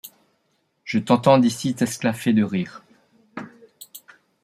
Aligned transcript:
Je 0.83 0.97
t'entends 0.97 1.37
d'ici 1.37 1.75
t'esclaffer 1.75 2.33
de 2.33 2.41
rire. 2.43 2.83